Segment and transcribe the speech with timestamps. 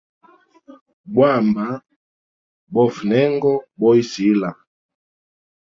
[1.13, 1.65] Bwamba
[2.73, 4.49] bofa nengo boisila.